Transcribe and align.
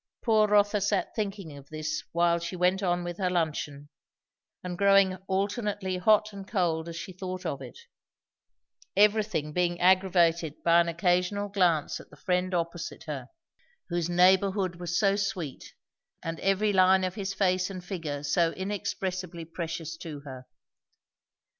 Poor 0.25 0.47
Rotha 0.47 0.81
sat 0.81 1.13
thinking 1.15 1.55
of 1.55 1.69
this 1.69 2.01
while 2.11 2.39
she 2.39 2.55
went 2.55 2.81
on 2.81 3.03
with 3.03 3.19
her 3.19 3.29
luncheon, 3.29 3.87
and 4.63 4.75
growing 4.75 5.15
alternately 5.27 5.97
hot 5.97 6.33
and 6.33 6.47
cold 6.47 6.89
as 6.89 6.95
she 6.95 7.13
thought 7.13 7.45
of 7.45 7.61
it; 7.61 7.77
everything 8.97 9.53
being 9.53 9.79
aggravated 9.79 10.55
by 10.63 10.81
an 10.81 10.87
occasional 10.87 11.49
glance 11.49 11.99
at 11.99 12.09
the 12.09 12.15
friend 12.15 12.55
opposite 12.55 13.03
her, 13.03 13.27
whose 13.89 14.09
neighbourhood 14.09 14.77
was 14.79 14.97
so 14.97 15.15
sweet, 15.15 15.75
and 16.23 16.39
every 16.39 16.73
line 16.73 17.03
of 17.03 17.13
his 17.13 17.35
face 17.35 17.69
and 17.69 17.85
figure 17.85 18.23
so 18.23 18.49
inexpressibly 18.53 19.45
precious 19.45 19.95
to 19.97 20.21
her. 20.21 20.47